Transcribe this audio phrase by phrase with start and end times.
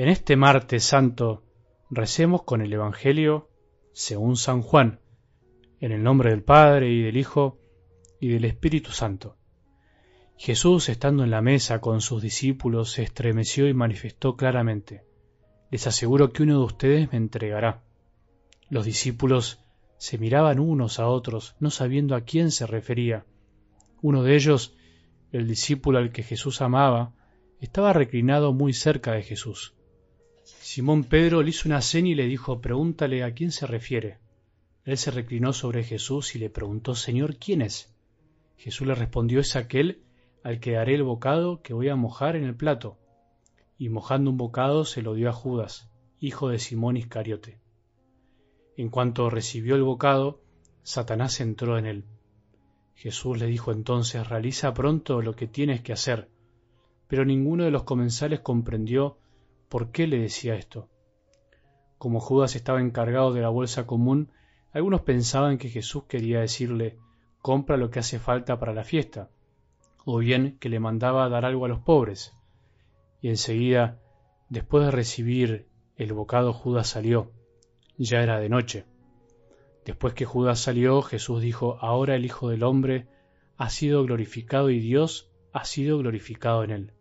[0.00, 1.42] En este martes santo
[1.90, 3.50] recemos con el Evangelio
[3.92, 5.00] según San Juan,
[5.78, 7.58] en el nombre del Padre y del Hijo
[8.18, 9.36] y del Espíritu Santo.
[10.38, 15.04] Jesús, estando en la mesa con sus discípulos, se estremeció y manifestó claramente,
[15.70, 17.82] Les aseguro que uno de ustedes me entregará.
[18.70, 19.62] Los discípulos
[19.98, 23.26] se miraban unos a otros, no sabiendo a quién se refería.
[24.00, 24.74] Uno de ellos,
[25.30, 27.12] el discípulo al que Jesús amaba,
[27.60, 29.74] estaba reclinado muy cerca de Jesús.
[30.60, 34.18] Simón Pedro le hizo una seña y le dijo, pregúntale a quién se refiere.
[34.84, 37.94] Él se reclinó sobre Jesús y le preguntó, Señor, ¿quién es?
[38.56, 40.02] Jesús le respondió, es aquel
[40.42, 42.98] al que daré el bocado que voy a mojar en el plato.
[43.78, 47.58] Y mojando un bocado se lo dio a Judas, hijo de Simón Iscariote.
[48.76, 50.40] En cuanto recibió el bocado,
[50.82, 52.04] Satanás entró en él.
[52.94, 56.28] Jesús le dijo entonces, realiza pronto lo que tienes que hacer.
[57.08, 59.18] Pero ninguno de los comensales comprendió
[59.70, 60.88] por qué le decía esto.
[61.96, 64.32] Como Judas estaba encargado de la bolsa común,
[64.72, 66.98] algunos pensaban que Jesús quería decirle,
[67.40, 69.30] compra lo que hace falta para la fiesta,
[70.04, 72.36] o bien que le mandaba dar algo a los pobres.
[73.22, 74.00] Y enseguida,
[74.48, 77.30] después de recibir el bocado, Judas salió.
[77.96, 78.86] Ya era de noche.
[79.84, 83.06] Después que Judas salió, Jesús dijo, Ahora el Hijo del Hombre
[83.56, 86.92] ha sido glorificado y Dios ha sido glorificado en él.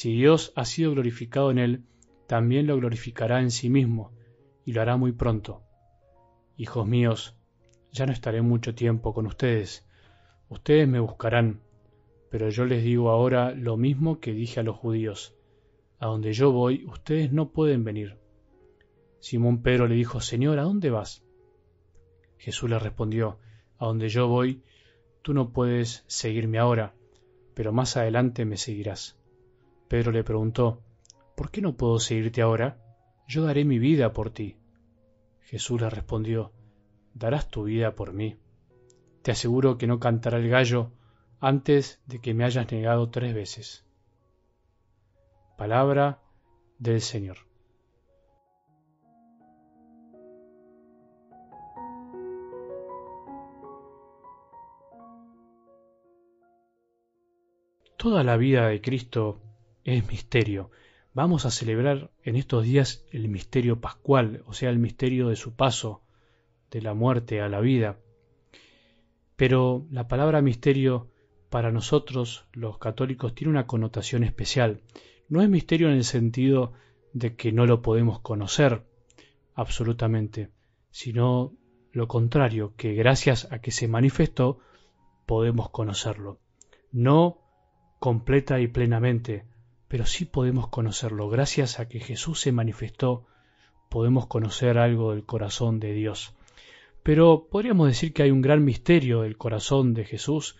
[0.00, 1.84] Si Dios ha sido glorificado en él,
[2.28, 4.12] también lo glorificará en sí mismo,
[4.64, 5.64] y lo hará muy pronto.
[6.56, 7.34] Hijos míos,
[7.90, 9.88] ya no estaré mucho tiempo con ustedes.
[10.48, 11.62] Ustedes me buscarán,
[12.30, 15.34] pero yo les digo ahora lo mismo que dije a los judíos.
[15.98, 18.18] A donde yo voy, ustedes no pueden venir.
[19.18, 21.24] Simón Pedro le dijo, Señor, ¿a dónde vas?
[22.36, 23.40] Jesús le respondió,
[23.78, 24.62] A donde yo voy,
[25.22, 26.94] tú no puedes seguirme ahora,
[27.54, 29.17] pero más adelante me seguirás.
[29.88, 30.82] Pedro le preguntó,
[31.34, 32.78] ¿Por qué no puedo seguirte ahora?
[33.26, 34.56] Yo daré mi vida por ti.
[35.40, 36.52] Jesús le respondió,
[37.14, 38.38] ¿darás tu vida por mí?
[39.22, 40.90] Te aseguro que no cantará el gallo
[41.40, 43.86] antes de que me hayas negado tres veces.
[45.56, 46.20] Palabra
[46.78, 47.38] del Señor.
[57.96, 59.40] Toda la vida de Cristo
[59.96, 60.70] es misterio.
[61.14, 65.54] Vamos a celebrar en estos días el misterio pascual, o sea, el misterio de su
[65.54, 66.02] paso
[66.70, 67.98] de la muerte a la vida.
[69.36, 71.08] Pero la palabra misterio
[71.48, 74.82] para nosotros, los católicos, tiene una connotación especial.
[75.28, 76.74] No es misterio en el sentido
[77.14, 78.84] de que no lo podemos conocer
[79.54, 80.50] absolutamente,
[80.90, 81.54] sino
[81.92, 84.58] lo contrario, que gracias a que se manifestó
[85.24, 86.40] podemos conocerlo.
[86.92, 87.38] No
[87.98, 89.46] completa y plenamente,
[89.88, 91.28] pero sí podemos conocerlo.
[91.28, 93.26] Gracias a que Jesús se manifestó,
[93.88, 96.34] podemos conocer algo del corazón de Dios.
[97.02, 100.56] Pero podríamos decir que hay un gran misterio del corazón de Jesús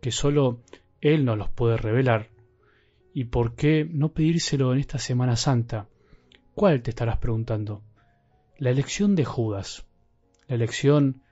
[0.00, 0.60] que sólo
[1.00, 2.30] Él nos los puede revelar.
[3.14, 5.88] ¿Y por qué no pedírselo en esta Semana Santa?
[6.54, 7.82] ¿Cuál te estarás preguntando?
[8.58, 9.86] La elección de Judas,
[10.48, 11.22] la elección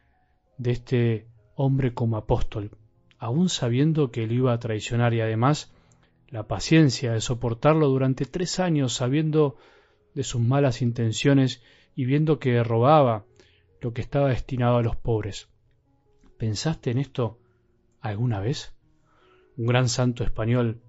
[0.59, 1.27] de este
[1.57, 2.71] hombre como apóstol,
[3.19, 5.73] aun sabiendo que él iba a traicionar y además
[6.29, 9.57] la paciencia de soportarlo durante tres años sabiendo
[10.15, 11.63] de sus malas intenciones
[11.95, 13.25] y viendo que robaba
[13.81, 15.49] lo que estaba destinado a los pobres.
[16.39, 17.39] ¿Pensaste en esto
[18.01, 18.75] alguna vez?
[19.57, 20.81] Un gran santo español,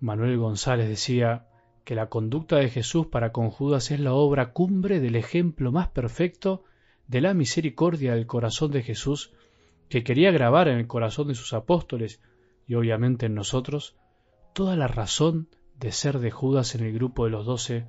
[0.00, 1.46] Manuel González, decía
[1.84, 5.88] que la conducta de Jesús para con Judas es la obra cumbre del ejemplo más
[5.88, 6.64] perfecto
[7.06, 9.32] de la misericordia del corazón de Jesús
[9.88, 12.22] que quería grabar en el corazón de sus apóstoles
[12.66, 13.96] y obviamente en nosotros,
[14.52, 17.86] toda la razón de ser de Judas en el grupo de los doce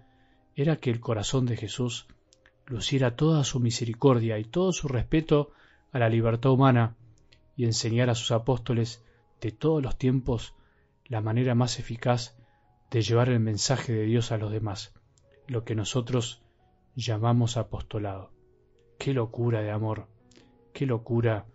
[0.56, 2.08] era que el corazón de Jesús
[2.66, 5.52] luciera toda su misericordia y todo su respeto
[5.92, 6.96] a la libertad humana
[7.56, 9.04] y enseñar a sus apóstoles
[9.42, 10.56] de todos los tiempos
[11.06, 12.38] la manera más eficaz
[12.90, 14.94] de llevar el mensaje de Dios a los demás,
[15.48, 16.42] lo que nosotros
[16.96, 18.32] llamamos apostolado.
[18.98, 20.08] Qué locura de amor,
[20.74, 21.46] qué locura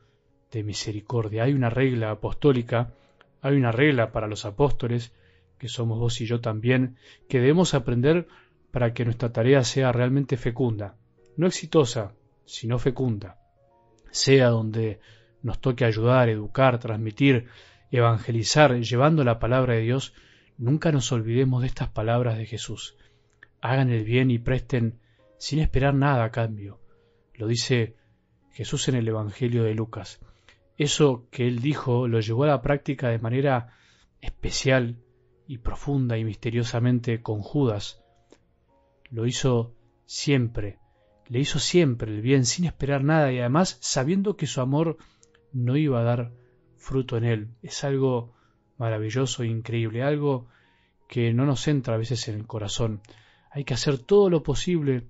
[0.50, 1.44] de misericordia.
[1.44, 2.92] Hay una regla apostólica,
[3.46, 5.12] hay una regla para los apóstoles,
[5.58, 6.96] que somos vos y yo también,
[7.28, 8.26] que debemos aprender
[8.70, 10.96] para que nuestra tarea sea realmente fecunda,
[11.36, 12.12] no exitosa,
[12.44, 13.38] sino fecunda,
[14.10, 15.00] sea donde
[15.42, 17.46] nos toque ayudar, educar, transmitir,
[17.90, 20.12] evangelizar, llevando la palabra de Dios,
[20.58, 22.96] nunca nos olvidemos de estas palabras de Jesús.
[23.60, 24.98] Hagan el bien y presten
[25.38, 26.80] sin esperar nada a cambio.
[27.34, 27.96] Lo dice
[28.52, 30.20] Jesús en el Evangelio de Lucas.
[30.76, 33.74] Eso que él dijo lo llevó a la práctica de manera
[34.20, 34.98] especial
[35.46, 38.02] y profunda y misteriosamente con Judas.
[39.10, 39.74] lo hizo
[40.04, 40.78] siempre,
[41.28, 44.96] le hizo siempre el bien sin esperar nada y además sabiendo que su amor
[45.52, 46.32] no iba a dar
[46.76, 47.48] fruto en él.
[47.62, 48.34] Es algo
[48.78, 50.48] maravilloso increíble, algo
[51.08, 53.00] que no nos entra a veces en el corazón.
[53.50, 55.06] Hay que hacer todo lo posible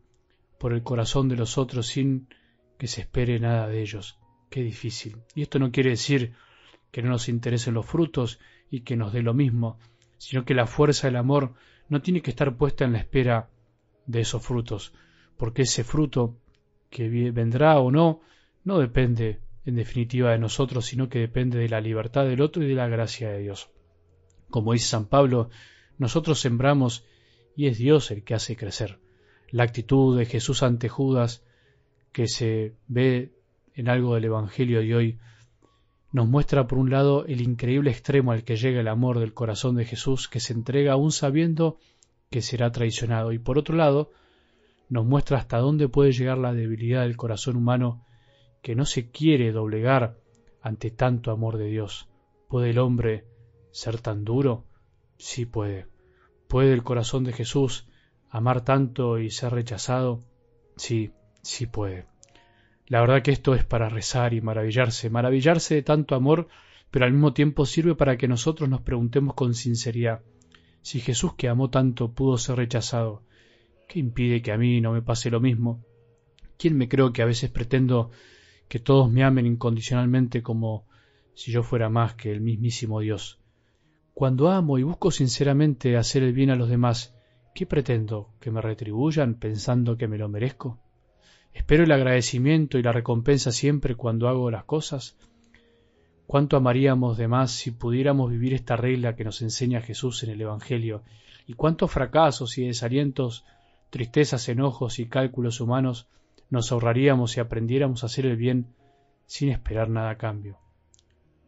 [0.59, 2.29] por el corazón de los otros sin
[2.79, 4.19] que se espere nada de ellos.
[4.51, 5.17] Qué difícil.
[5.35, 6.35] Y esto no quiere decir
[6.91, 8.39] que no nos interesen los frutos
[8.71, 9.79] y que nos dé lo mismo,
[10.19, 11.55] sino que la fuerza del amor
[11.89, 13.51] no tiene que estar puesta en la espera
[14.07, 14.93] de esos frutos,
[15.37, 16.37] porque ese fruto
[16.91, 18.21] que vendrá o no
[18.65, 22.69] no depende en definitiva de nosotros, sino que depende de la libertad del otro y
[22.69, 23.71] de la gracia de Dios.
[24.49, 25.51] Como dice San Pablo,
[25.99, 27.05] nosotros sembramos
[27.57, 28.99] y es Dios el que hace crecer.
[29.51, 31.45] La actitud de Jesús ante Judas,
[32.13, 33.33] que se ve
[33.77, 35.19] en algo del Evangelio de hoy,
[36.11, 39.77] nos muestra por un lado el increíble extremo al que llega el amor del corazón
[39.77, 41.79] de Jesús, que se entrega aún sabiendo
[42.31, 44.13] que será traicionado, y por otro lado,
[44.89, 48.05] nos muestra hasta dónde puede llegar la debilidad del corazón humano
[48.63, 50.19] que no se quiere doblegar
[50.63, 52.09] ante tanto amor de Dios.
[52.49, 53.27] ¿Puede el hombre
[53.71, 54.65] ser tan duro?
[55.19, 55.87] Sí puede.
[56.49, 57.87] ¿Puede el corazón de Jesús
[58.31, 60.25] amar tanto y ser rechazado?
[60.77, 61.13] Sí,
[61.43, 62.07] sí puede.
[62.87, 66.49] La verdad que esto es para rezar y maravillarse, maravillarse de tanto amor,
[66.91, 70.23] pero al mismo tiempo sirve para que nosotros nos preguntemos con sinceridad,
[70.83, 73.23] si Jesús que amó tanto pudo ser rechazado,
[73.89, 75.85] ¿qué impide que a mí no me pase lo mismo?
[76.59, 78.11] ¿Quién me creo que a veces pretendo
[78.69, 80.87] que todos me amen incondicionalmente como
[81.35, 83.39] si yo fuera más que el mismísimo Dios.
[84.15, 87.15] Cuando amo y busco sinceramente hacer el bien a los demás,
[87.55, 88.31] ¿qué pretendo?
[88.41, 90.81] ¿Que me retribuyan pensando que me lo merezco?
[91.57, 95.17] ¿Espero el agradecimiento y la recompensa siempre cuando hago las cosas?
[96.27, 100.41] ¿Cuánto amaríamos de más si pudiéramos vivir esta regla que nos enseña Jesús en el
[100.43, 101.03] Evangelio?
[101.47, 103.47] ¿Y cuántos fracasos y desalientos,
[103.89, 106.09] tristezas, enojos y cálculos humanos
[106.51, 108.75] nos ahorraríamos si aprendiéramos a hacer el bien
[109.25, 110.59] sin esperar nada a cambio.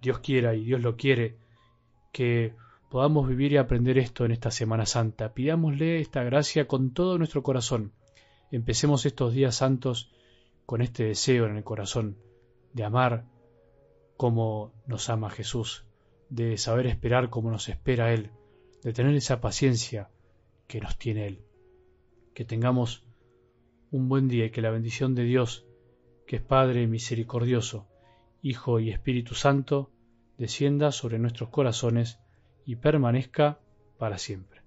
[0.00, 1.37] Dios quiera y Dios lo quiere
[2.12, 2.55] que
[2.88, 5.34] podamos vivir y aprender esto en esta Semana Santa.
[5.34, 7.93] Pidámosle esta gracia con todo nuestro corazón.
[8.50, 10.10] Empecemos estos días santos
[10.64, 12.16] con este deseo en el corazón
[12.72, 13.26] de amar
[14.16, 15.84] como nos ama Jesús,
[16.30, 18.30] de saber esperar como nos espera Él,
[18.82, 20.10] de tener esa paciencia
[20.66, 21.44] que nos tiene Él.
[22.34, 23.04] Que tengamos
[23.90, 25.66] un buen día y que la bendición de Dios,
[26.26, 27.86] que es Padre misericordioso,
[28.40, 29.90] Hijo y Espíritu Santo,
[30.38, 32.18] descienda sobre nuestros corazones
[32.64, 33.60] y permanezca
[33.98, 34.57] para siempre.